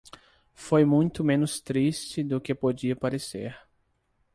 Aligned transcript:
foi 0.55 0.83
muito 0.83 1.23
menos 1.23 1.59
triste 1.61 2.23
do 2.23 2.41
que 2.41 2.55
podia 2.55 2.95
parecer 2.95 3.55